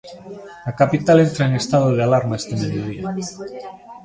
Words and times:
A 0.69 0.71
capital 0.81 1.17
entra 1.27 1.43
en 1.45 1.53
estado 1.61 1.87
de 1.95 2.01
alarma 2.07 2.39
este 2.41 2.55
mediodía. 2.63 3.03